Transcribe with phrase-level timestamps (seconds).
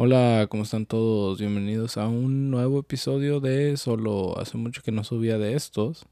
[0.00, 1.40] Hola, ¿cómo están todos?
[1.40, 4.38] Bienvenidos a un nuevo episodio de Solo.
[4.38, 6.06] Hace mucho que no subía de estos.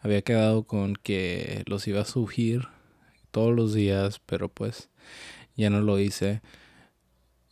[0.00, 2.66] Había quedado con que los iba a subir
[3.30, 4.90] todos los días, pero pues
[5.54, 6.42] ya no lo hice.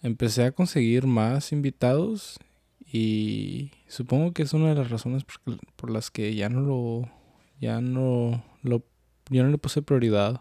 [0.02, 2.40] Empecé a conseguir más invitados
[2.84, 5.24] y supongo que es una de las razones
[5.76, 7.08] por, las que ya no lo
[7.60, 8.82] ya no lo
[9.30, 10.40] no le puse prioridad.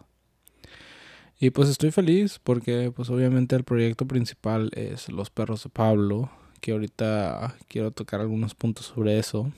[1.43, 6.29] Y pues estoy feliz porque pues obviamente el proyecto principal es Los Perros de Pablo,
[6.61, 9.51] que ahorita quiero tocar algunos puntos sobre eso.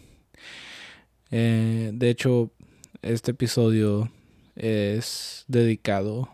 [1.30, 2.52] Eh, de hecho,
[3.02, 4.10] este episodio
[4.56, 6.30] es dedicado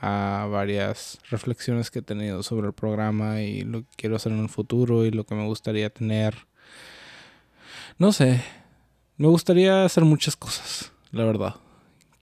[0.00, 4.38] a varias reflexiones que he tenido sobre el programa y lo que quiero hacer en
[4.38, 6.46] el futuro y lo que me gustaría tener.
[7.98, 8.44] No sé,
[9.16, 11.56] me gustaría hacer muchas cosas, la verdad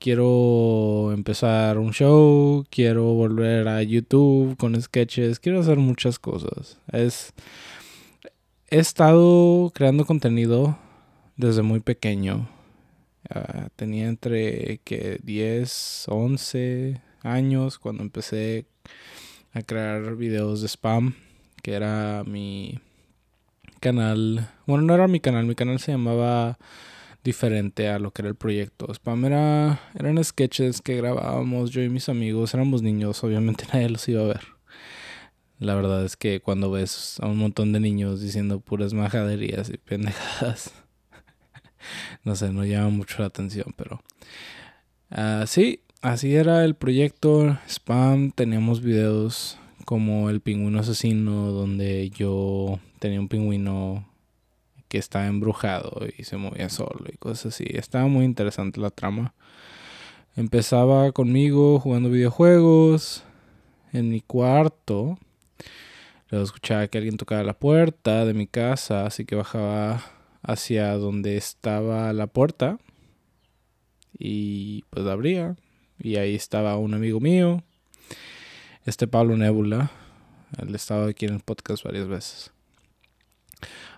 [0.02, 6.76] quiero empezar un show, quiero volver a YouTube con sketches, quiero hacer muchas cosas.
[6.90, 7.32] Es
[8.68, 10.76] he estado creando contenido
[11.36, 12.48] desde muy pequeño.
[13.32, 18.66] Uh, tenía entre que 10, 11 años cuando empecé
[19.52, 21.14] a crear videos de spam,
[21.62, 22.80] que era mi
[23.78, 24.50] canal.
[24.66, 26.58] Bueno, no era mi canal, mi canal se llamaba
[27.24, 28.92] diferente a lo que era el proyecto.
[28.92, 34.08] Spam era, eran sketches que grabábamos yo y mis amigos, éramos niños, obviamente nadie los
[34.08, 34.40] iba a ver.
[35.58, 39.76] La verdad es que cuando ves a un montón de niños diciendo puras majaderías y
[39.76, 40.72] pendejadas,
[42.24, 44.02] no sé, no llama mucho la atención, pero
[45.12, 48.32] uh, sí, así era el proyecto Spam.
[48.32, 54.11] Teníamos videos como el pingüino asesino, donde yo tenía un pingüino
[54.92, 57.64] que estaba embrujado y se movía solo y cosas así.
[57.66, 59.32] Estaba muy interesante la trama.
[60.36, 63.24] Empezaba conmigo jugando videojuegos
[63.94, 65.18] en mi cuarto.
[66.28, 70.02] Luego escuchaba que alguien tocaba la puerta de mi casa, así que bajaba
[70.42, 72.78] hacia donde estaba la puerta
[74.18, 75.56] y pues abría
[75.98, 77.64] y ahí estaba un amigo mío,
[78.84, 79.90] este Pablo Nebula,
[80.58, 82.52] él estaba aquí en el podcast varias veces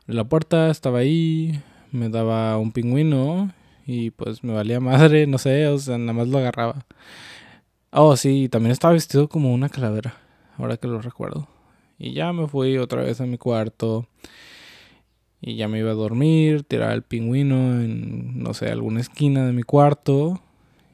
[0.06, 1.60] la puerta, estaba ahí,
[1.90, 3.52] me daba un pingüino
[3.86, 6.84] y pues me valía madre, no sé, o sea, nada más lo agarraba.
[7.90, 10.16] Oh, sí, también estaba vestido como una calavera,
[10.58, 11.48] ahora que lo recuerdo.
[11.98, 14.08] Y ya me fui otra vez a mi cuarto
[15.40, 19.52] y ya me iba a dormir, tiraba el pingüino en, no sé, alguna esquina de
[19.52, 20.40] mi cuarto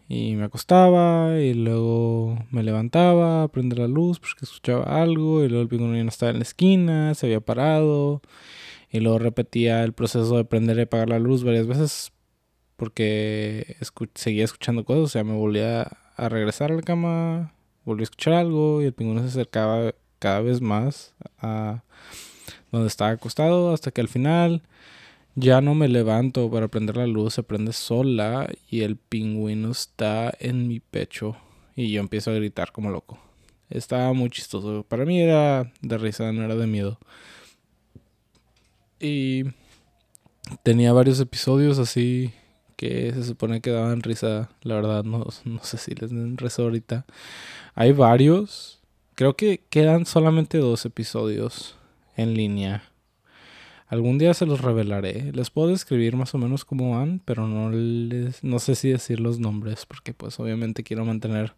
[0.08, 5.62] y me acostaba y luego me levantaba a la luz porque escuchaba algo y luego
[5.62, 8.20] el pingüino ya no estaba en la esquina, se había parado
[8.90, 12.12] y luego repetía el proceso de prender y apagar la luz varias veces
[12.76, 13.76] porque
[14.14, 17.52] seguía escuchando cosas, o sea, me volvía a regresar a la cama,
[17.84, 21.82] volví a escuchar algo y el pingüino se acercaba cada vez más a
[22.72, 24.62] donde estaba acostado hasta que al final
[25.34, 30.32] ya no me levanto para prender la luz, se prende sola y el pingüino está
[30.40, 31.36] en mi pecho
[31.76, 33.18] y yo empiezo a gritar como loco.
[33.68, 34.84] Estaba muy chistoso.
[34.88, 36.98] Para mí era de risa, no era de miedo.
[39.00, 39.44] Y
[40.62, 42.32] tenía varios episodios así
[42.76, 44.50] que se supone que daban risa.
[44.62, 47.06] La verdad, no, no sé si les den risa ahorita.
[47.74, 48.80] Hay varios.
[49.14, 51.76] Creo que quedan solamente dos episodios
[52.16, 52.84] en línea.
[53.86, 55.32] Algún día se los revelaré.
[55.32, 59.18] Les puedo describir más o menos cómo van, pero no les, no sé si decir
[59.18, 61.54] los nombres, porque pues obviamente quiero mantener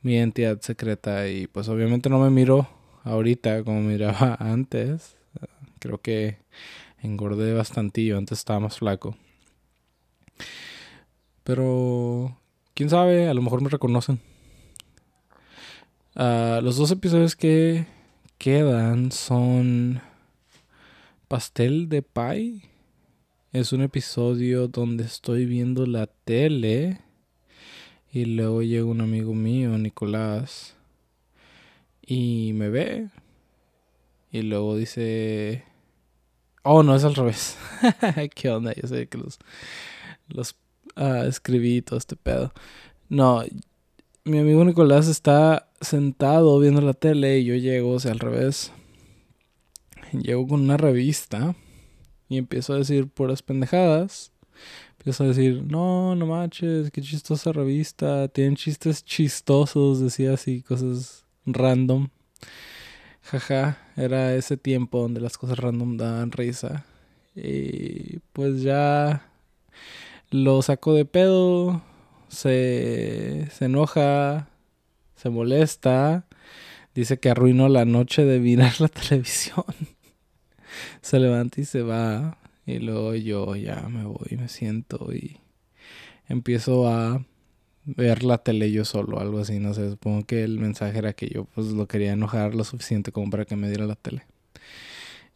[0.00, 2.66] mi identidad secreta y pues obviamente no me miro
[3.04, 5.19] ahorita como miraba antes.
[5.80, 6.38] Creo que
[7.02, 9.16] engordé bastantillo, antes estaba más flaco.
[11.42, 12.38] Pero,
[12.74, 14.20] quién sabe, a lo mejor me reconocen.
[16.14, 17.86] Ah, los dos episodios que
[18.38, 20.00] quedan son
[21.26, 22.62] Pastel de Pie.
[23.52, 27.00] Es un episodio donde estoy viendo la tele
[28.12, 30.76] y luego llega un amigo mío, Nicolás,
[32.04, 33.08] y me ve.
[34.32, 35.64] Y luego dice,
[36.62, 37.56] Oh, no, es al revés.
[38.34, 38.74] ¿Qué onda?
[38.74, 39.38] Yo sé que los,
[40.28, 40.56] los
[40.96, 42.52] uh, escribí todo este pedo.
[43.08, 43.42] No,
[44.24, 48.72] mi amigo Nicolás está sentado viendo la tele y yo llego, o sea, al revés.
[50.12, 51.54] Llego con una revista
[52.28, 54.32] y empiezo a decir puras pendejadas.
[54.98, 58.28] Empiezo a decir, no, no manches, qué chistosa revista.
[58.28, 62.08] Tienen chistes chistosos, decía así, cosas random.
[63.96, 66.84] Era ese tiempo donde las cosas random daban risa.
[67.34, 69.22] Y pues ya
[70.30, 71.82] lo saco de pedo,
[72.28, 74.48] se, se enoja,
[75.16, 76.26] se molesta,
[76.94, 79.64] Dice que arruinó la noche de mirar la televisión.
[81.00, 82.38] se levanta y se va.
[82.66, 85.38] Y luego yo ya me voy, me siento y
[86.28, 87.24] empiezo a
[87.96, 91.28] ver la tele yo solo, algo así, no sé, supongo que el mensaje era que
[91.28, 94.24] yo pues lo quería enojar lo suficiente como para que me diera la tele.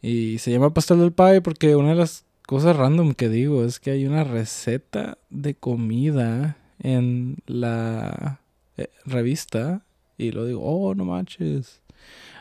[0.01, 3.79] Y se llama pastel del pie porque una de las cosas random que digo es
[3.79, 8.39] que hay una receta de comida en la
[8.77, 9.83] eh, revista
[10.17, 11.81] y lo digo, oh, no manches.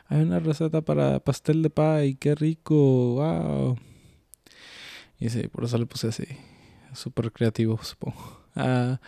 [0.09, 2.75] Hay una receta para pastel de pie, qué rico,
[3.15, 3.79] wow.
[5.19, 6.27] Y sí, por eso le puse así.
[6.93, 8.41] Súper creativo, supongo.
[8.55, 9.01] Ah,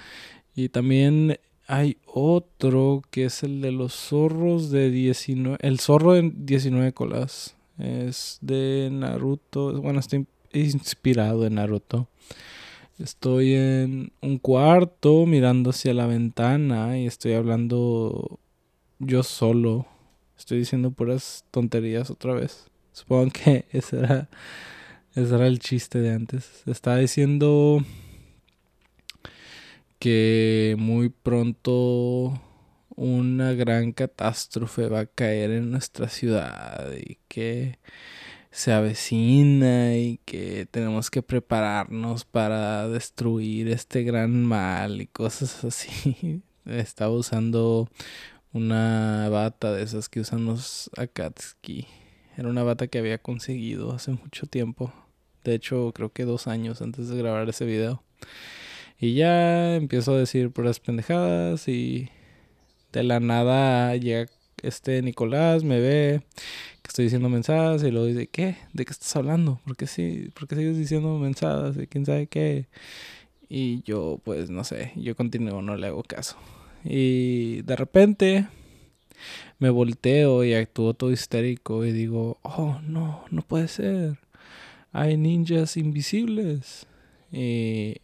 [0.56, 1.38] y también
[1.68, 5.58] hay otro que es el de los zorros de 19.
[5.60, 7.56] El zorro de 19 colas.
[7.78, 9.80] Es de Naruto.
[9.82, 10.16] Bueno, está
[10.54, 12.08] inspirado en Naruto.
[12.98, 18.40] Estoy en un cuarto mirando hacia la ventana y estoy hablando
[18.98, 19.86] yo solo.
[20.38, 22.70] Estoy diciendo puras tonterías otra vez.
[22.92, 24.30] Supongo que ese era
[25.14, 26.62] ese era el chiste de antes.
[26.66, 27.82] Estaba diciendo
[29.98, 32.40] que muy pronto
[32.96, 37.78] una gran catástrofe va a caer en nuestra ciudad y que
[38.50, 46.42] se avecina y que tenemos que prepararnos para destruir este gran mal y cosas así.
[46.64, 47.90] Estaba usando
[48.52, 51.86] una bata de esas que usan los Akatsuki.
[52.38, 54.92] Era una bata que había conseguido hace mucho tiempo.
[55.44, 58.02] De hecho, creo que dos años antes de grabar ese video.
[58.98, 62.08] Y ya empiezo a decir puras pendejadas y
[62.92, 64.30] de la nada llega
[64.62, 66.22] este Nicolás, me ve
[66.82, 68.56] que estoy diciendo mensajes y luego dice, ¿qué?
[68.72, 69.60] ¿De qué estás hablando?
[69.64, 70.30] ¿Por qué, sí?
[70.34, 71.76] ¿Por qué sigues diciendo mensajes?
[71.76, 72.66] ¿De quién sabe qué?
[73.48, 76.36] Y yo, pues, no sé, yo continúo, no le hago caso.
[76.84, 78.48] Y de repente
[79.58, 84.18] me volteo y actúo todo histérico y digo, oh, no, no puede ser
[84.96, 86.86] hay ninjas invisibles.
[87.30, 87.96] Y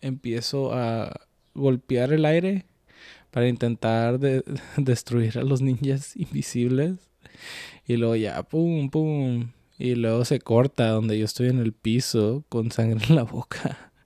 [0.00, 1.20] empiezo a
[1.54, 2.66] golpear el aire
[3.30, 4.18] para intentar
[4.76, 7.10] destruir a los ninjas invisibles.
[7.86, 9.52] Y luego ya, pum, pum.
[9.78, 13.92] Y luego se corta donde yo estoy en el piso con sangre en la boca.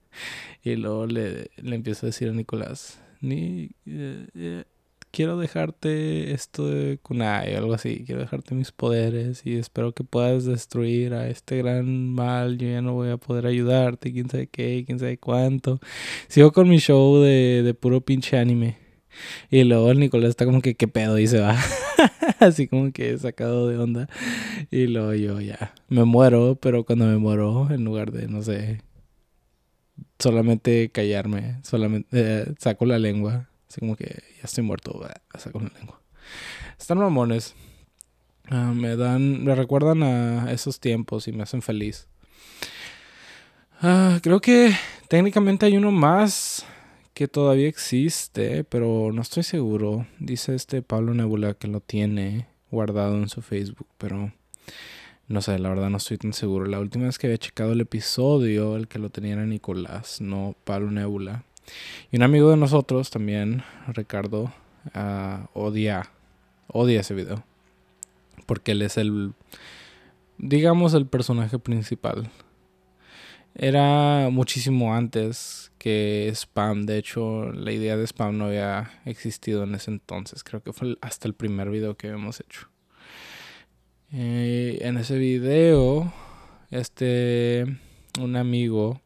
[0.66, 4.64] Y luego le, le empiezo a decir a Nicolás, Ni, eh, eh,
[5.14, 10.02] quiero dejarte esto de kunai o algo así, quiero dejarte mis poderes y espero que
[10.02, 14.48] puedas destruir a este gran mal, yo ya no voy a poder ayudarte, quién sabe
[14.48, 15.78] qué, quién sabe cuánto.
[16.26, 18.76] Sigo con mi show de, de puro pinche anime.
[19.50, 21.56] Y luego el Nicolás está como que qué pedo y se va.
[22.40, 24.08] Así como que sacado de onda.
[24.72, 28.80] Y luego yo ya me muero, pero cuando me muero, en lugar de, no sé,
[30.18, 35.04] solamente callarme, solamente eh, saco la lengua Así como que ya estoy muerto,
[35.36, 36.00] saco la lengua.
[36.78, 37.56] Están mamones.
[38.48, 42.06] Ah, me dan, me recuerdan a esos tiempos y me hacen feliz.
[43.82, 44.72] Ah, creo que
[45.08, 46.64] técnicamente hay uno más
[47.14, 50.06] que todavía existe, pero no estoy seguro.
[50.20, 54.32] Dice este Pablo Nebula que lo tiene guardado en su Facebook, pero
[55.26, 56.66] no sé, la verdad no estoy tan seguro.
[56.66, 60.54] La última vez que había checado el episodio, el que lo tenía era Nicolás, no
[60.62, 61.42] Pablo Nebula.
[62.10, 64.52] Y un amigo de nosotros también, Ricardo,
[64.94, 66.10] uh, odia,
[66.68, 67.44] odia ese video.
[68.46, 69.32] Porque él es el,
[70.38, 72.30] digamos, el personaje principal.
[73.56, 76.86] Era muchísimo antes que Spam.
[76.86, 80.42] De hecho, la idea de Spam no había existido en ese entonces.
[80.42, 82.68] Creo que fue hasta el primer video que hemos hecho.
[84.12, 86.12] Eh, en ese video,
[86.70, 87.64] este,
[88.20, 89.00] un amigo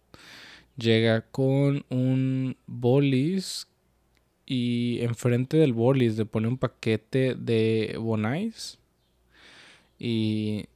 [0.78, 3.66] llega con un bolis
[4.46, 8.78] y enfrente del bolis le pone un paquete de bonais
[9.98, 10.66] y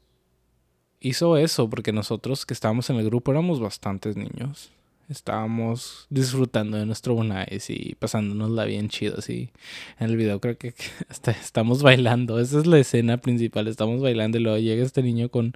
[1.01, 4.71] hizo eso porque nosotros que estábamos en el grupo éramos bastantes niños.
[5.09, 9.51] Estábamos disfrutando de nuestro bonais y pasándonosla bien chido así.
[9.99, 10.75] En el video creo que
[11.41, 12.41] estamos bailando.
[12.41, 13.69] Esa es la escena principal.
[13.69, 15.55] Estamos bailando y luego llega este niño con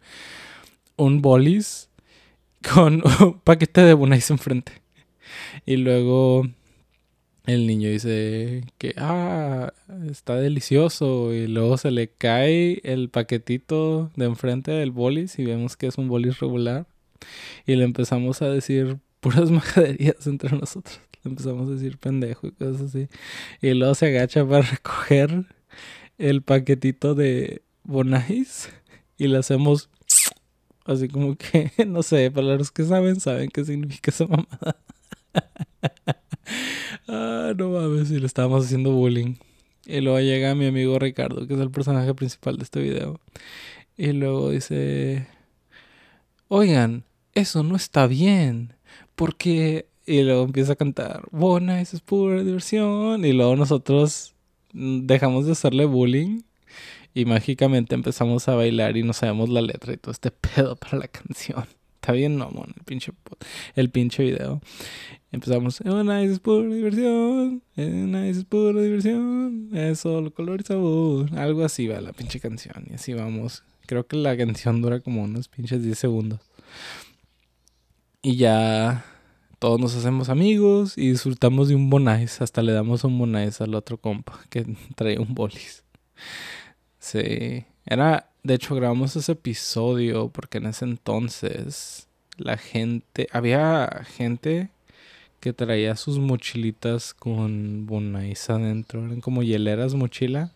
[0.97, 1.86] un bolis
[2.73, 4.73] con un paquete de Bonais enfrente.
[5.65, 6.47] Y luego
[7.47, 9.73] el niño dice que, ah,
[10.11, 11.33] está delicioso.
[11.33, 15.99] Y luego se le cae el paquetito de enfrente del bolis y vemos que es
[15.99, 16.87] un bolis regular.
[17.67, 21.01] Y le empezamos a decir puras majaderías entre nosotros.
[21.25, 23.09] Le empezamos a decir pendejo y cosas así.
[23.61, 25.47] Y luego se agacha para recoger
[26.19, 28.71] el paquetito de Bonais
[29.19, 29.91] y le hacemos
[30.87, 34.77] Así como que, no sé, para los que saben, saben qué significa esa mamada.
[37.09, 39.35] ah, no mames, si le estábamos haciendo bullying.
[39.85, 43.21] Y luego llega mi amigo Ricardo, que es el personaje principal de este video.
[43.97, 45.27] Y luego dice,
[46.49, 48.75] oigan, eso no está bien.
[49.15, 49.89] Porque...
[50.09, 53.25] Y luego empieza a cantar, Bona, eso es pura diversión.
[53.25, 54.37] Y luego nosotros
[54.73, 56.43] dejamos de hacerle bullying.
[57.17, 60.99] Y mágicamente empezamos a bailar y no sabemos la letra y todo este pedo para
[60.99, 61.65] la canción.
[61.95, 63.11] Está bien, no, el pinche,
[63.75, 64.61] el pinche video.
[65.33, 71.35] Empezamos, una es pura diversión, una es pura diversión, es solo color y sabor.
[71.39, 72.85] Algo así va la pinche canción.
[72.91, 73.65] Y así vamos.
[73.87, 76.41] Creo que la canción dura como unos pinches 10 segundos.
[78.21, 79.07] Y ya
[79.59, 82.43] todos nos hacemos amigos y disfrutamos de un bonais.
[82.43, 85.83] Hasta le damos un bonais al otro compa que trae un bolis.
[87.07, 87.65] Sí.
[87.85, 94.71] Era, de hecho, grabamos ese episodio porque en ese entonces la gente, había gente
[95.39, 99.05] que traía sus mochilitas con bonais adentro.
[99.07, 100.53] Eran como hieleras mochila.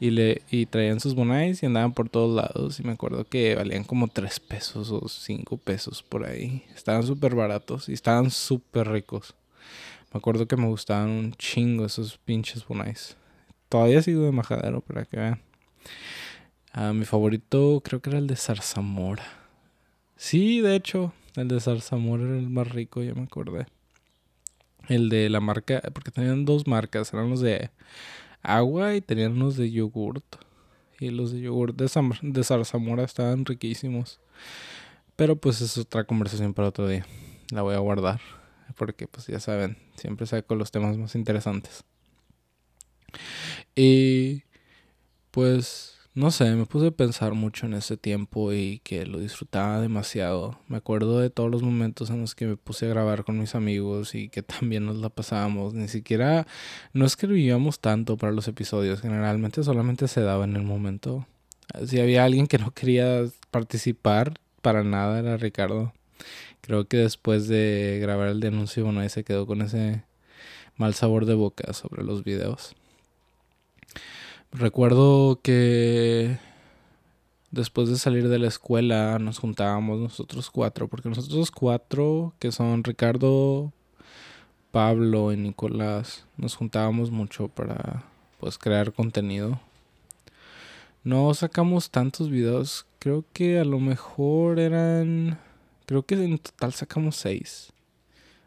[0.00, 2.78] Y, le, y traían sus bonais y andaban por todos lados.
[2.78, 6.62] Y me acuerdo que valían como 3 pesos o 5 pesos por ahí.
[6.74, 9.34] Estaban súper baratos y estaban súper ricos.
[10.12, 13.16] Me acuerdo que me gustaban un chingo esos pinches bonais.
[13.70, 15.53] Todavía sigo de majadero para que vean.
[16.72, 19.24] Ah, mi favorito creo que era el de zarzamora.
[20.16, 23.66] Sí, de hecho, el de zarzamora era el más rico, ya me acordé.
[24.88, 27.70] El de la marca, porque tenían dos marcas, eran los de
[28.42, 30.24] agua y tenían unos de yogurt.
[31.00, 31.90] Y los de yogurt de,
[32.22, 34.20] de zarzamora estaban riquísimos.
[35.16, 37.06] Pero pues es otra conversación para otro día.
[37.50, 38.20] La voy a guardar.
[38.76, 41.84] Porque pues ya saben, siempre saco los temas más interesantes.
[43.74, 44.43] Y
[45.34, 49.80] pues no sé, me puse a pensar mucho en ese tiempo y que lo disfrutaba
[49.80, 50.60] demasiado.
[50.68, 53.56] Me acuerdo de todos los momentos en los que me puse a grabar con mis
[53.56, 55.74] amigos y que también nos la pasábamos.
[55.74, 56.46] Ni siquiera,
[56.92, 61.26] no escribíamos tanto para los episodios, generalmente solamente se daba en el momento.
[61.84, 65.92] Si había alguien que no quería participar, para nada era Ricardo.
[66.60, 70.04] Creo que después de grabar el denuncio, bueno, ahí se quedó con ese
[70.76, 72.76] mal sabor de boca sobre los videos.
[74.56, 76.38] Recuerdo que
[77.50, 82.84] después de salir de la escuela nos juntábamos nosotros cuatro, porque nosotros cuatro, que son
[82.84, 83.72] Ricardo,
[84.70, 88.04] Pablo y Nicolás, nos juntábamos mucho para
[88.38, 89.58] pues crear contenido.
[91.02, 95.40] No sacamos tantos videos, creo que a lo mejor eran,
[95.84, 97.72] creo que en total sacamos seis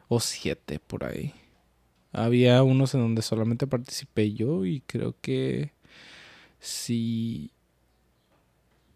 [0.08, 1.34] o siete por ahí.
[2.14, 5.76] Había unos en donde solamente participé yo y creo que
[6.60, 7.52] sí,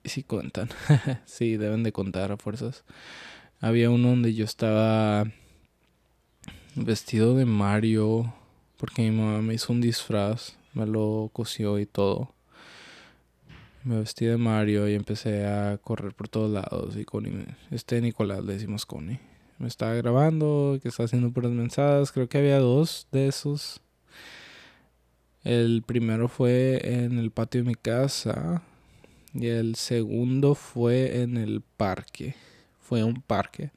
[0.03, 0.69] sí cuentan.
[1.25, 2.83] sí, deben de contar a fuerzas.
[3.59, 5.25] Había uno donde yo estaba
[6.75, 8.33] vestido de Mario
[8.77, 12.33] porque mi mamá me hizo un disfraz, me lo cosió y todo.
[13.83, 18.43] Me vestí de Mario y empecé a correr por todos lados y con este Nicolás
[18.43, 19.19] le decimos Connie.
[19.59, 23.81] Me estaba grabando, que estaba haciendo puras mensadas, creo que había dos de esos
[25.43, 28.61] el primero fue en el patio de mi casa
[29.33, 32.35] y el segundo fue en el parque.
[32.79, 33.71] Fue un parque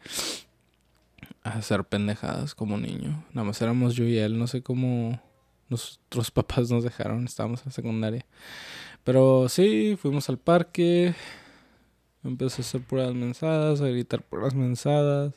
[1.43, 3.25] a hacer pendejadas como niño.
[3.33, 5.21] Nada más éramos yo y él, no sé cómo
[5.69, 8.27] nuestros papás nos dejaron, estábamos en secundaria.
[9.05, 11.15] Pero sí, fuimos al parque,
[12.25, 15.35] empecé a hacer puras mensadas, a gritar puras mensadas,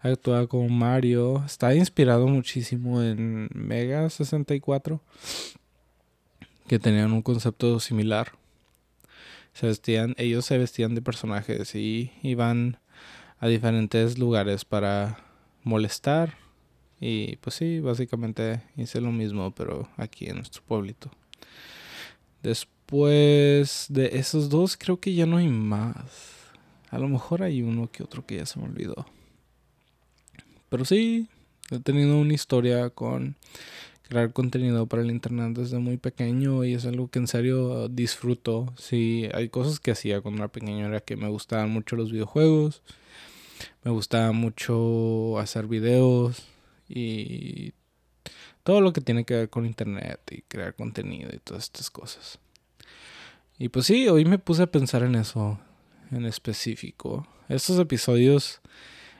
[0.00, 1.42] actuaba como Mario.
[1.46, 5.00] Estaba inspirado muchísimo en Mega 64
[6.70, 8.34] que tenían un concepto similar.
[9.54, 12.78] Se vestían, ellos se vestían de personajes y iban
[13.40, 15.18] a diferentes lugares para
[15.64, 16.36] molestar.
[17.00, 21.10] Y pues sí, básicamente hice lo mismo, pero aquí en nuestro pueblito.
[22.40, 25.96] Después de esos dos, creo que ya no hay más.
[26.88, 29.06] A lo mejor hay uno que otro que ya se me olvidó.
[30.68, 31.26] Pero sí,
[31.72, 33.34] he tenido una historia con
[34.10, 38.74] crear contenido para el internet desde muy pequeño y es algo que en serio disfruto.
[38.76, 42.82] Sí, hay cosas que hacía cuando era pequeño, era que me gustaban mucho los videojuegos,
[43.84, 46.42] me gustaba mucho hacer videos
[46.88, 47.72] y
[48.64, 52.40] todo lo que tiene que ver con internet y crear contenido y todas estas cosas.
[53.58, 55.60] Y pues sí, hoy me puse a pensar en eso
[56.10, 57.28] en específico.
[57.48, 58.60] Estos episodios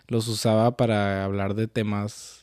[0.08, 2.39] los usaba para hablar de temas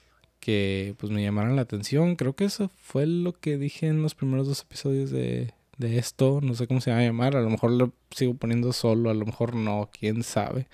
[0.48, 2.16] que pues me llamaron la atención.
[2.16, 6.40] Creo que eso fue lo que dije en los primeros dos episodios de, de esto.
[6.42, 7.36] No sé cómo se va a llamar.
[7.36, 10.70] A lo mejor lo sigo poniendo solo, a lo mejor no, quién sabe.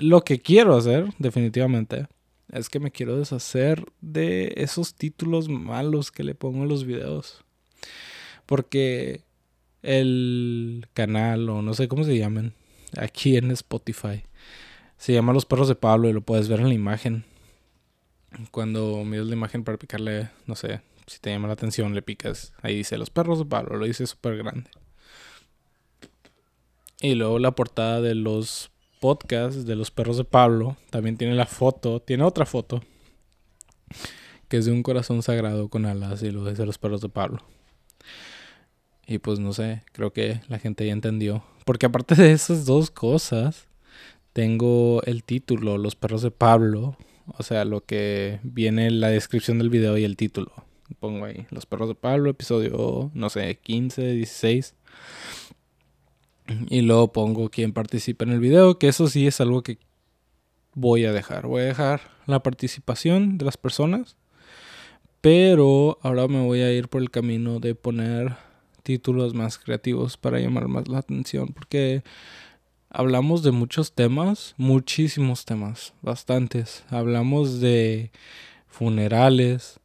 [0.00, 2.06] Lo que quiero hacer, definitivamente,
[2.50, 7.44] es que me quiero deshacer de esos títulos malos que le pongo en los videos.
[8.46, 9.24] Porque
[9.82, 12.54] el canal, o no sé cómo se llaman,
[12.96, 14.22] aquí en Spotify,
[14.96, 17.26] se llama Los Perros de Pablo y lo puedes ver en la imagen.
[18.50, 22.52] Cuando miras la imagen para picarle, no sé, si te llama la atención, le picas.
[22.62, 24.70] Ahí dice Los Perros de Pablo, lo dice súper grande.
[27.00, 31.46] Y luego la portada de los podcasts de Los Perros de Pablo también tiene la
[31.46, 32.82] foto, tiene otra foto,
[34.48, 37.42] que es de un corazón sagrado con alas y lo dice Los Perros de Pablo.
[39.06, 41.44] Y pues no sé, creo que la gente ya entendió.
[41.64, 43.66] Porque aparte de esas dos cosas,
[44.32, 46.96] tengo el título, Los perros de Pablo.
[47.26, 50.52] O sea, lo que viene en la descripción del video y el título.
[51.00, 54.74] Pongo ahí, Los perros de Pablo, episodio, no sé, 15, 16.
[56.70, 59.78] Y luego pongo quién participa en el video, que eso sí es algo que
[60.74, 61.46] voy a dejar.
[61.46, 64.16] Voy a dejar la participación de las personas.
[65.20, 68.36] Pero ahora me voy a ir por el camino de poner
[68.84, 71.48] títulos más creativos para llamar más la atención.
[71.48, 72.04] Porque
[72.96, 76.82] hablamos de muchos temas, muchísimos temas, bastantes.
[76.88, 78.10] Hablamos de
[78.68, 79.80] funerales,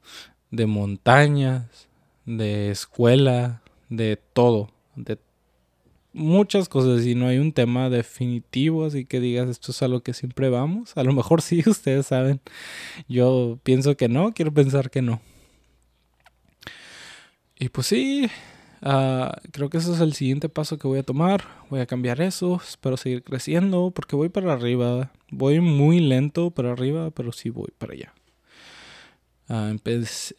[0.50, 1.89] de montañas,
[2.25, 5.20] de escuela, de todo, de
[6.13, 10.03] muchas cosas y no hay un tema definitivo, así que digas esto es a lo
[10.03, 10.96] que siempre vamos.
[10.96, 12.39] A lo mejor sí, ustedes saben.
[13.10, 15.20] Yo pienso que no, quiero pensar que no.
[17.60, 18.30] Y pues sí,
[18.82, 21.44] Ah, creo que ese es el siguiente paso que voy a tomar.
[21.70, 22.60] Voy a cambiar eso.
[22.64, 25.12] Espero seguir creciendo porque voy para arriba.
[25.30, 28.14] Voy muy lento para arriba, pero sí voy para allá.
[29.48, 29.74] Ah,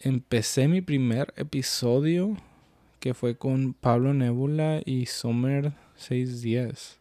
[0.01, 2.37] empecé mi primer episodio
[2.99, 6.99] que fue con Pablo Nebula y Summer 610.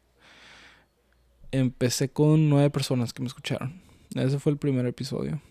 [1.52, 3.82] Empecé con nueve personas que me escucharon.
[4.16, 5.42] Ese fue el primer episodio.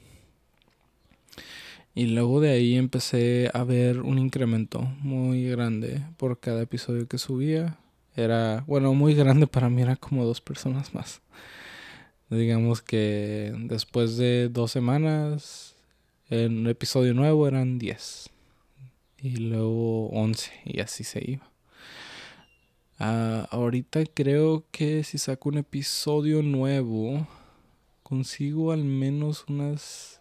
[1.94, 7.18] Y luego de ahí empecé a ver un incremento muy grande por cada episodio que
[7.18, 7.78] subía.
[8.14, 11.20] Era, bueno, muy grande para mí, era como dos personas más.
[12.28, 15.74] Digamos que después de dos semanas,
[16.28, 18.30] en un episodio nuevo eran diez.
[19.20, 21.50] Y luego once, y así se iba.
[23.00, 27.26] Ah, ahorita creo que si saco un episodio nuevo,
[28.04, 30.19] consigo al menos unas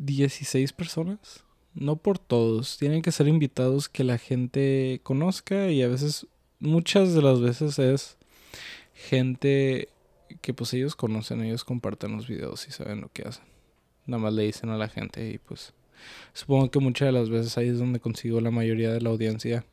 [0.00, 1.44] 16 personas.
[1.74, 2.78] No por todos.
[2.78, 6.26] Tienen que ser invitados que la gente conozca y a veces,
[6.58, 8.16] muchas de las veces es
[8.94, 9.88] gente
[10.40, 13.44] que pues ellos conocen, ellos comparten los videos y saben lo que hacen.
[14.06, 15.74] Nada más le dicen a la gente y pues
[16.32, 19.64] supongo que muchas de las veces ahí es donde consigo la mayoría de la audiencia.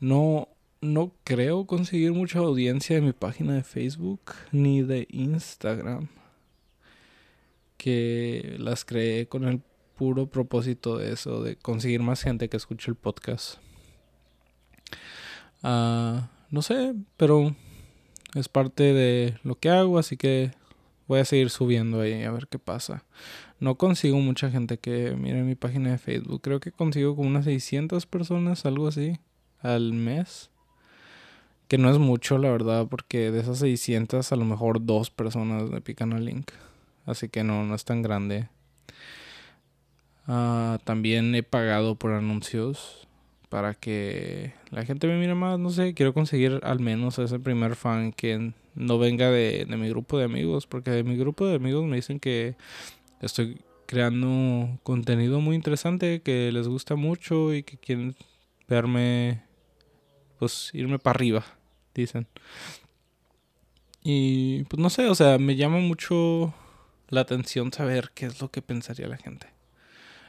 [0.00, 0.48] No,
[0.80, 6.08] no creo conseguir mucha audiencia de mi página de Facebook ni de Instagram
[7.76, 9.60] que las creé con el
[9.96, 13.58] puro propósito de eso, de conseguir más gente que escuche el podcast.
[15.62, 17.54] Ah, no sé, pero
[18.34, 20.50] es parte de lo que hago, así que
[21.06, 23.04] voy a seguir subiendo ahí a ver qué pasa.
[23.60, 26.42] No consigo mucha gente que mire mi página de Facebook.
[26.42, 29.18] Creo que consigo como unas 600 personas, algo así,
[29.60, 30.50] al mes.
[31.68, 35.70] Que no es mucho, la verdad, porque de esas 600 a lo mejor dos personas
[35.70, 36.50] me pican al link
[37.06, 38.48] así que no, no es tan grande.
[40.26, 43.06] Ah, también he pagado por anuncios
[43.48, 45.58] para que la gente me mire más.
[45.58, 49.88] No sé, quiero conseguir al menos ese primer fan que no venga de, de mi
[49.88, 52.56] grupo de amigos, porque de mi grupo de amigos me dicen que
[53.20, 58.16] estoy creando contenido muy interesante, que les gusta mucho y que quieren
[58.68, 59.42] verme,
[60.38, 61.44] pues irme para arriba,
[61.94, 62.26] dicen.
[64.02, 66.52] Y pues no sé, o sea, me llama mucho
[67.08, 69.48] la atención saber qué es lo que pensaría la gente.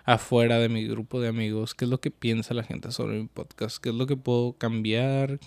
[0.03, 3.27] Afuera de mi grupo de amigos, qué es lo que piensa la gente sobre mi
[3.27, 5.39] podcast, qué es lo que puedo cambiar,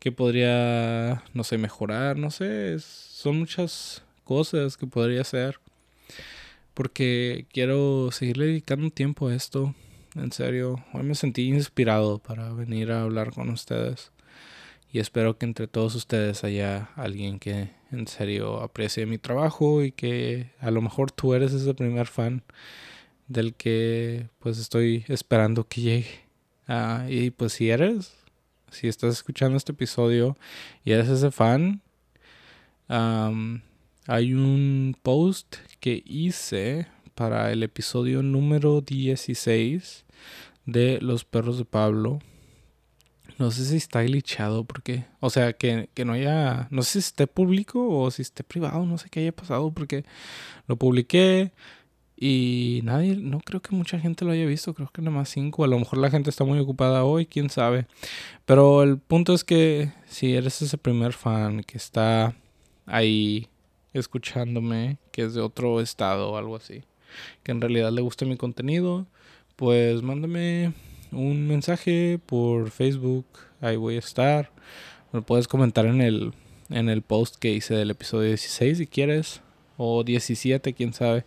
[0.00, 5.60] qué podría, no sé, mejorar, no sé, son muchas cosas que podría hacer.
[6.74, 9.74] Porque quiero seguir dedicando tiempo a esto.
[10.16, 14.10] En serio, hoy me sentí inspirado para venir a hablar con ustedes.
[14.94, 19.90] Y espero que entre todos ustedes haya alguien que en serio aprecie mi trabajo y
[19.90, 22.44] que a lo mejor tú eres ese primer fan
[23.26, 26.20] del que pues estoy esperando que llegue.
[26.68, 28.14] Ah, y pues si eres,
[28.70, 30.38] si estás escuchando este episodio
[30.84, 31.82] y eres ese fan,
[32.86, 40.04] hay un post que hice para el episodio número 16
[40.66, 42.20] de Los Perros de Pablo
[43.38, 47.26] no sé si está glitchado porque, o sea, que, no haya, no sé si esté
[47.26, 50.04] público o si esté privado, no sé qué haya pasado porque
[50.68, 51.52] lo publiqué
[52.16, 55.64] Y nadie, no creo que mucha gente lo haya visto, creo que nada más cinco.
[55.64, 57.86] A lo mejor la gente está muy ocupada hoy, quién sabe.
[58.46, 62.34] Pero el punto es que si eres ese primer fan que está
[62.86, 63.48] ahí
[63.92, 66.84] escuchándome, que es de otro estado o algo así,
[67.42, 69.06] que en realidad le guste mi contenido,
[69.56, 70.72] pues mándame
[71.14, 73.26] un mensaje por Facebook,
[73.60, 74.50] ahí voy a estar.
[75.12, 76.32] Me puedes comentar en el,
[76.70, 79.40] en el post que hice del episodio 16 si quieres,
[79.76, 81.24] o 17, quién sabe,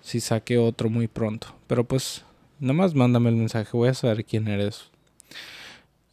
[0.00, 1.54] si saque otro muy pronto.
[1.66, 2.24] Pero pues,
[2.58, 4.90] nada más mándame el mensaje, voy a saber quién eres.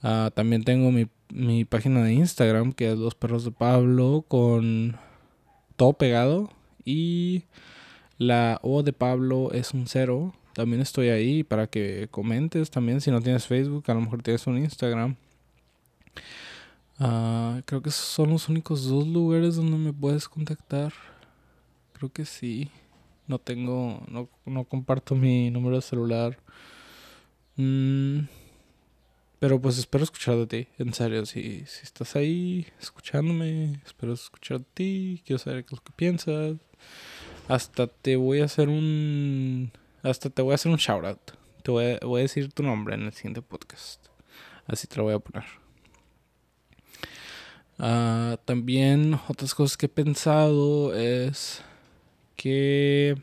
[0.02, 4.98] Ah, también tengo mi, mi página de Instagram, que es Los Perros de Pablo, con
[5.76, 6.52] todo pegado.
[6.86, 7.44] Y
[8.18, 10.34] la O de Pablo es un cero.
[10.54, 13.02] También estoy ahí para que comentes también.
[13.02, 15.16] Si no tienes Facebook, a lo mejor tienes un Instagram.
[17.00, 20.94] Ah, creo que esos son los únicos dos lugares donde me puedes contactar.
[21.94, 22.70] Creo que sí.
[23.28, 26.38] No tengo, no, no comparto mi número de celular.
[27.56, 28.26] Mm,
[29.40, 30.68] pero pues espero escuchar de ti.
[30.78, 35.24] En serio, si, si estás ahí escuchándome, espero escuchar de ti.
[35.26, 36.58] Quiero saber qué es lo que piensas.
[37.48, 39.72] Hasta te voy a hacer un
[40.04, 41.32] hasta te voy a hacer un shout out.
[41.64, 44.06] Te voy a, voy a decir tu nombre en el siguiente podcast.
[44.68, 45.46] Así te lo voy a poner.
[47.80, 51.62] Ah, también otras cosas que he pensado es
[52.36, 53.16] que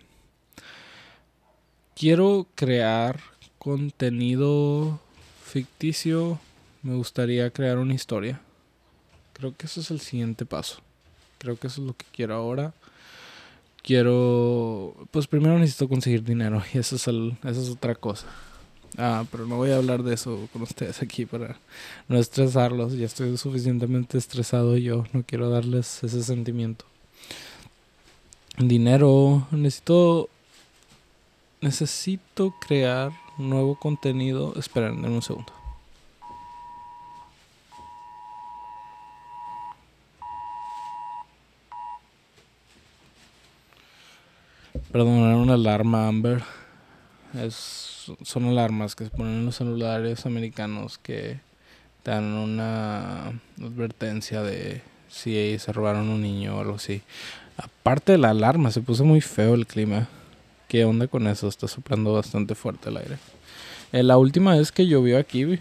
[1.94, 3.20] quiero crear
[3.58, 4.98] contenido
[5.44, 6.40] ficticio.
[6.82, 8.40] Me gustaría crear una historia.
[9.34, 10.80] Creo que eso es el siguiente paso.
[11.38, 12.72] Creo que eso es lo que quiero ahora
[13.82, 18.26] quiero, pues primero necesito conseguir dinero y eso es, el, eso es otra cosa.
[18.98, 21.56] Ah, pero no voy a hablar de eso con ustedes aquí para
[22.08, 22.94] no estresarlos.
[22.94, 25.04] Ya estoy suficientemente estresado yo.
[25.12, 26.84] No quiero darles ese sentimiento.
[28.58, 29.46] Dinero.
[29.52, 30.28] Necesito.
[31.60, 34.54] Necesito crear nuevo contenido.
[34.56, 35.59] Esperen, en un segundo.
[44.92, 46.42] Perdón, era una alarma Amber.
[47.34, 51.38] Es, son alarmas que se ponen en los celulares americanos que
[52.04, 53.28] dan una
[53.60, 57.02] advertencia de si se robaron un niño o algo así.
[57.56, 60.08] Aparte de la alarma, se puso muy feo el clima.
[60.66, 61.46] ¿Qué onda con eso?
[61.46, 63.18] Está soplando bastante fuerte el aire.
[63.92, 65.58] Eh, la última vez que llovió aquí, uh,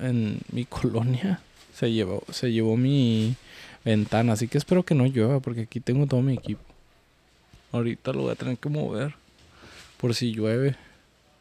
[0.00, 1.40] en mi colonia,
[1.74, 3.36] se llevó, se llevó mi
[3.84, 4.32] ventana.
[4.32, 6.73] Así que espero que no llueva porque aquí tengo todo mi equipo.
[7.74, 9.16] Ahorita lo voy a tener que mover
[10.00, 10.76] por si llueve.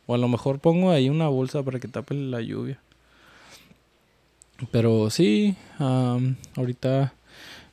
[0.08, 2.80] O a lo mejor pongo ahí una bolsa para que tape la lluvia.
[4.72, 7.14] Pero sí, ahorita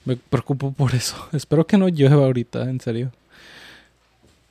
[0.05, 1.17] me preocupo por eso.
[1.33, 3.13] Espero que no llueva ahorita, en serio.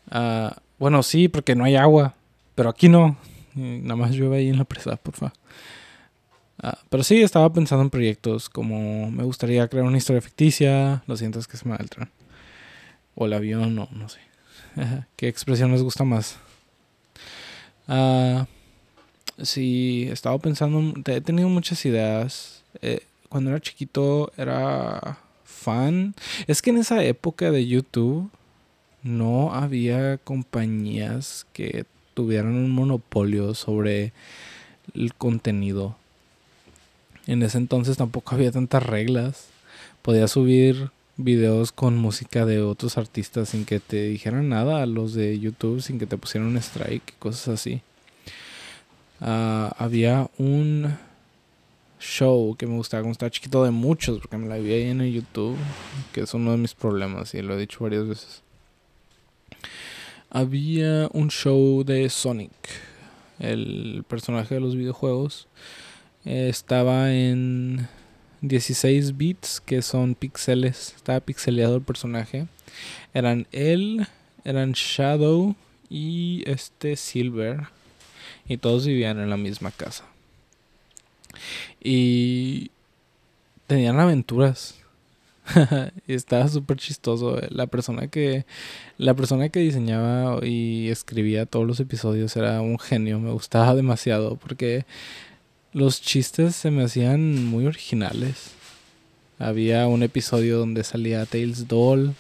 [0.10, 2.16] Ah, bueno, sí, porque no hay agua.
[2.56, 3.16] Pero aquí no.
[3.54, 5.34] Nada más llueve ahí en la presa, porfa.
[6.64, 11.04] Ah, pero sí, estaba pensando en proyectos como me gustaría crear una historia ficticia.
[11.06, 12.10] Lo siento, es que se me da el tren.
[13.20, 14.20] O el avión, no, no sé.
[15.18, 16.38] ¿Qué expresión les gusta más?
[17.90, 18.46] Uh,
[19.44, 22.64] sí, he estado pensando, he tenido muchas ideas.
[22.82, 26.16] Eh, cuando era chiquito era fan.
[26.48, 28.32] Es que en esa época de YouTube
[29.04, 34.14] no había compañías que tuvieran un monopolio sobre
[34.94, 35.98] el contenido.
[37.28, 39.48] En ese entonces tampoco había tantas reglas.
[40.04, 45.14] Podía subir videos con música de otros artistas sin que te dijeran nada a los
[45.14, 47.82] de YouTube, sin que te pusieran un strike, cosas así.
[49.20, 50.98] Ah, había un
[52.00, 55.02] show que me gustaba cuando estaba chiquito de muchos, porque me la vi ahí en
[55.02, 55.58] el YouTube,
[56.14, 58.42] que es uno de mis problemas y lo he dicho varias veces.
[60.30, 62.52] Había un show de Sonic,
[63.40, 65.48] el personaje de los videojuegos.
[66.24, 67.90] estaba en
[68.42, 70.94] 16 bits que son píxeles.
[70.96, 72.48] Estaba pixeleado el personaje.
[73.14, 74.08] Eran él,
[74.44, 75.56] eran Shadow
[75.90, 77.68] y este Silver.
[78.48, 80.06] Y todos vivían en la misma casa.
[81.82, 82.72] Y
[83.68, 84.76] tenían aventuras.
[86.08, 87.40] estaba súper chistoso.
[87.50, 88.46] La persona que.
[88.98, 93.20] La persona que diseñaba y escribía todos los episodios era un genio.
[93.20, 94.36] Me gustaba demasiado.
[94.38, 94.86] Porque
[95.74, 98.52] los chistes se me hacían muy originales.
[99.38, 102.14] Había un episodio donde salía Tails Doll,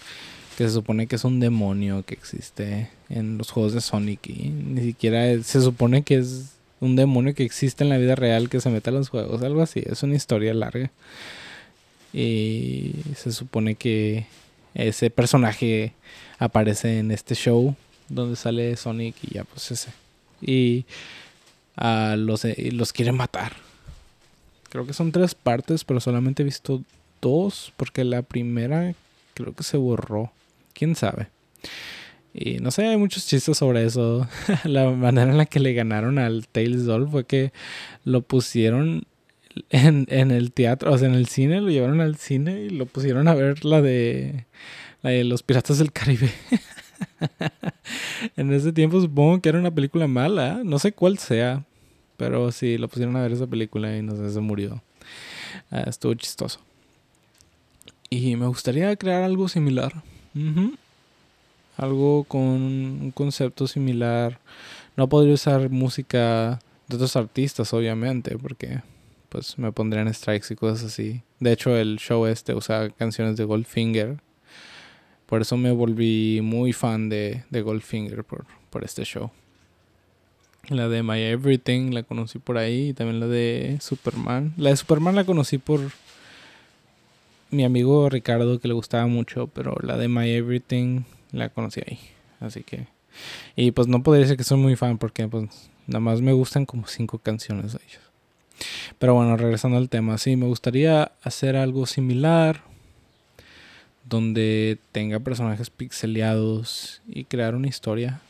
[0.57, 4.49] que se supone que es un demonio que existe en los juegos de Sonic y
[4.49, 8.61] ni siquiera se supone que es un demonio que existe en la vida real que
[8.61, 10.91] se mete a los juegos, algo así, es una historia larga.
[12.13, 14.25] Y se supone que
[14.73, 15.93] ese personaje
[16.39, 17.75] aparece en este show
[18.07, 19.91] donde sale Sonic y ya pues ese.
[20.41, 20.85] Y
[21.79, 23.53] a los, los quieren matar.
[24.69, 26.83] Creo que son tres partes, pero solamente he visto
[27.21, 28.93] dos, porque la primera
[29.33, 30.31] creo que se borró.
[30.73, 31.29] ¿Quién sabe?
[32.33, 34.27] Y no sé, hay muchos chistes sobre eso.
[34.65, 37.53] la manera en la que le ganaron al Tails Doll fue que
[38.03, 39.05] lo pusieron
[39.69, 42.85] en, en, el teatro, o sea, en el cine, lo llevaron al cine y lo
[42.85, 44.45] pusieron a ver la de,
[45.01, 46.29] la de los Piratas del Caribe.
[48.37, 51.65] en ese tiempo supongo que era una película mala, no sé cuál sea,
[52.19, 54.83] pero sí, lo pusieron a ver esa película y no sé, se murió.
[55.71, 56.59] Ah, estuvo chistoso.
[58.09, 60.03] Y me gustaría crear algo similar.
[61.77, 64.37] Algo con un concepto similar.
[64.97, 68.81] No podría usar música de otros artistas, obviamente, porque
[69.29, 71.21] pues me pondrían strikes y cosas así.
[71.39, 74.19] De hecho, el show este usa canciones de Goldfinger.
[75.25, 79.31] Por eso me volví muy fan de, de Goldfinger por, por este show.
[80.67, 82.89] La de My Everything la conocí por ahí.
[82.89, 84.53] Y también la de Superman.
[84.57, 85.79] La de Superman la conocí por
[87.51, 89.47] mi amigo Ricardo que le gustaba mucho.
[89.47, 91.99] Pero la de My Everything la conocí ahí.
[92.39, 92.87] Así que...
[93.55, 95.49] Y pues no podría decir que soy muy fan porque pues
[95.87, 98.03] nada más me gustan como cinco canciones de ellos.
[98.97, 102.61] Pero bueno, regresando al tema, sí, me gustaría hacer algo similar
[104.09, 108.21] donde tenga personajes pixeleados y crear una historia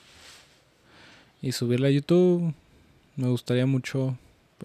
[1.42, 2.54] y subirla a YouTube.
[3.16, 4.18] Me gustaría mucho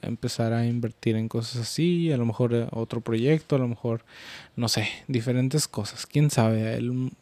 [0.02, 4.04] empezar a invertir en cosas así, a lo mejor eh, otro proyecto, a lo mejor,
[4.56, 6.80] no sé, diferentes cosas, quién sabe,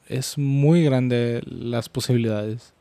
[0.08, 2.72] es muy grande las posibilidades.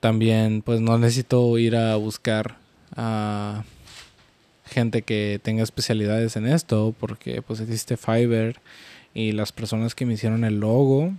[0.00, 2.58] También pues no necesito ir a buscar
[2.94, 3.64] a
[4.66, 8.60] gente que tenga especialidades en esto, porque pues existe Fiverr
[9.14, 11.12] y las personas que me hicieron el logo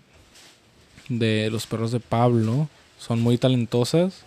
[1.09, 2.69] de los perros de Pablo
[2.99, 4.21] son muy talentosas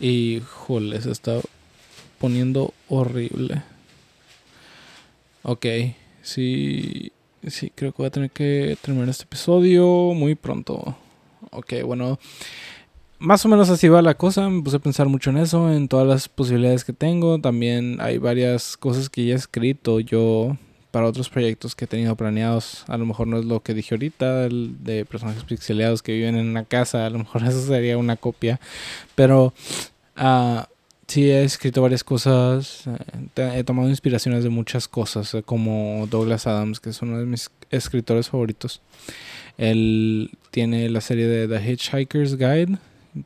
[0.00, 1.40] y joder, se está
[2.18, 3.62] poniendo horrible.
[5.42, 5.66] Ok,
[6.22, 7.12] sí,
[7.46, 10.96] sí, creo que voy a tener que terminar este episodio muy pronto.
[11.50, 12.18] Ok, bueno,
[13.18, 14.48] más o menos así va la cosa.
[14.50, 17.40] Me puse a pensar mucho en eso, en todas las posibilidades que tengo.
[17.40, 20.56] También hay varias cosas que ya he escrito yo
[20.94, 22.84] para otros proyectos que he tenido planeados.
[22.86, 26.36] A lo mejor no es lo que dije ahorita, el de personajes pixeleados que viven
[26.36, 27.04] en una casa.
[27.04, 28.60] A lo mejor eso sería una copia.
[29.16, 29.52] Pero
[30.16, 30.60] uh,
[31.08, 32.84] sí he escrito varias cosas.
[32.86, 37.26] Eh, he tomado inspiraciones de muchas cosas, eh, como Douglas Adams, que es uno de
[37.26, 38.80] mis escritores favoritos.
[39.58, 42.78] Él tiene la serie de The Hitchhiker's Guide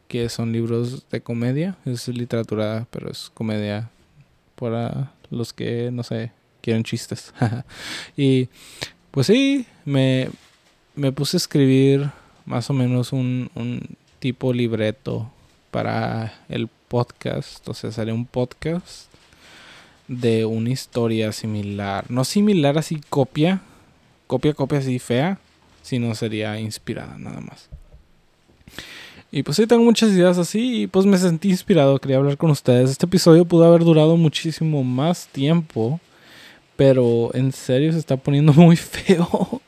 [0.07, 1.77] que son libros de comedia.
[1.85, 3.91] Es literatura, pero es comedia
[4.55, 6.33] para los que, no sé,
[6.69, 7.33] quieren chistes.
[8.17, 8.49] y
[9.11, 10.29] pues sí, me,
[10.95, 12.11] me puse a escribir
[12.45, 15.31] más o menos un, un tipo libreto
[15.71, 17.67] para el podcast.
[17.73, 19.11] Sea, sale un podcast
[20.09, 22.05] de una historia similar.
[22.11, 23.63] No similar así copia,
[24.27, 25.39] copia, copia así fea,
[25.81, 27.71] sino sería inspirada nada más.
[29.31, 32.51] Y pues sí, tengo muchas ideas así y pues me sentí inspirado, quería hablar con
[32.51, 32.91] ustedes.
[32.91, 36.01] Este episodio pudo haber durado muchísimo más tiempo,
[36.79, 39.61] pero en serio se está poniendo muy feo.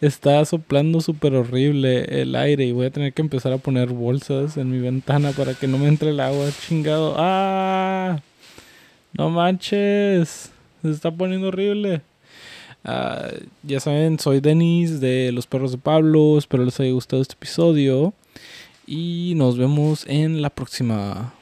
[0.00, 4.56] Está soplando súper horrible el aire y voy a tener que empezar a poner bolsas
[4.56, 7.14] en mi ventana para que no me entre el agua, chingado.
[7.18, 8.22] ¡Ah!
[9.12, 10.50] No manches,
[10.80, 12.00] se está poniendo horrible.
[12.84, 13.28] Ah,
[13.62, 16.38] ya saben, soy Denis de Los Perros de Pablo.
[16.38, 18.14] Espero les haya gustado este episodio.
[18.86, 21.34] Y nos vemos en la próxima.